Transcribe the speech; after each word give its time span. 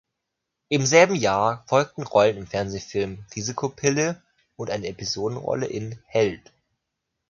Im 0.69 0.83
selben 0.87 1.13
Jahr 1.13 1.63
folgten 1.67 2.01
Rollen 2.01 2.37
im 2.37 2.47
Fernsehfilm 2.47 3.23
"Risiko 3.35 3.69
Pille" 3.69 4.19
und 4.55 4.71
eine 4.71 4.87
Episodenrolle 4.87 5.67
in 5.67 6.01
"Heldt". 6.07 6.51